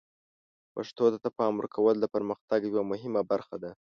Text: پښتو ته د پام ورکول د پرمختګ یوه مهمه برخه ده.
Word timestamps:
پښتو 0.73 1.03
ته 1.11 1.17
د 1.25 1.27
پام 1.37 1.53
ورکول 1.59 1.95
د 1.99 2.05
پرمختګ 2.15 2.59
یوه 2.69 2.83
مهمه 2.91 3.21
برخه 3.31 3.55
ده. 3.63 3.71